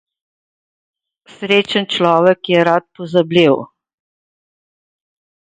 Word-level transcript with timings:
Srečen 1.33 1.85
človek 1.97 2.39
je 2.53 2.59
rad 2.71 2.85
pozabljiv. 2.97 3.55